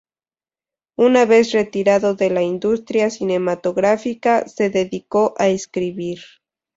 [0.97, 6.21] Una vez retirado de la industria cinematográfica se dedicó a escribir.